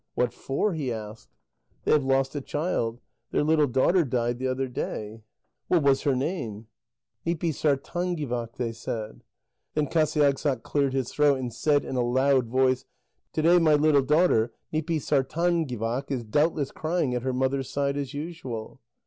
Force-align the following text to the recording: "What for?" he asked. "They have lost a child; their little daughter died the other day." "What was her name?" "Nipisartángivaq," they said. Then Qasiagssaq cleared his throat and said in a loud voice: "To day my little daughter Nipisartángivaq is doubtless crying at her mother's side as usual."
"What 0.15 0.33
for?" 0.33 0.73
he 0.73 0.91
asked. 0.91 1.29
"They 1.83 1.91
have 1.91 2.03
lost 2.03 2.33
a 2.33 2.41
child; 2.41 2.99
their 3.29 3.43
little 3.43 3.67
daughter 3.67 4.03
died 4.03 4.39
the 4.39 4.47
other 4.47 4.67
day." 4.67 5.21
"What 5.67 5.83
was 5.83 6.01
her 6.01 6.15
name?" 6.15 6.65
"Nipisartángivaq," 7.23 8.55
they 8.55 8.71
said. 8.71 9.21
Then 9.75 9.85
Qasiagssaq 9.85 10.63
cleared 10.63 10.93
his 10.93 11.11
throat 11.13 11.37
and 11.37 11.53
said 11.53 11.85
in 11.85 11.97
a 11.97 12.01
loud 12.01 12.47
voice: 12.47 12.85
"To 13.33 13.43
day 13.43 13.59
my 13.59 13.75
little 13.75 14.01
daughter 14.01 14.51
Nipisartángivaq 14.73 16.09
is 16.09 16.23
doubtless 16.23 16.71
crying 16.71 17.13
at 17.13 17.21
her 17.21 17.31
mother's 17.31 17.69
side 17.69 17.95
as 17.95 18.11
usual." 18.15 18.81